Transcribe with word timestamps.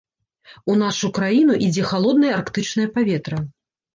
У 0.71 0.77
нашу 0.83 1.09
краіну 1.17 1.57
ідзе 1.67 1.83
халоднае 1.91 2.31
арктычнае 2.39 2.87
паветра. 2.99 3.37